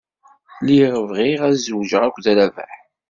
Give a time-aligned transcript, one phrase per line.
[0.67, 2.73] Lliɣ bɣiɣ ad zewǧeɣ akked Rabaḥ.